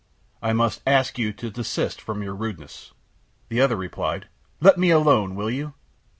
I 0.41 0.51
must 0.51 0.81
ask 0.87 1.19
you 1.19 1.31
to 1.33 1.51
desist 1.51 2.01
from 2.01 2.23
your 2.23 2.33
rudeness." 2.33 2.91
The 3.49 3.61
other 3.61 3.75
replied: 3.75 4.27
"Let 4.59 4.79
me 4.79 4.89
alone, 4.89 5.35
will 5.35 5.51
you!" 5.51 5.75